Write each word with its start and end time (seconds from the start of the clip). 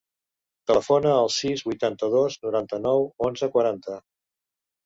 Telefona 0.71 1.11
al 1.17 1.29
sis, 1.35 1.61
vuitanta-dos, 1.67 2.39
noranta-nou, 2.47 3.07
onze, 3.29 3.51
quaranta. 3.59 4.01